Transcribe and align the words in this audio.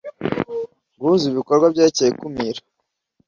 guhuza 0.99 1.23
ibikorwa 1.27 1.65
byerekeye 1.73 2.09
ikumira 2.11 2.61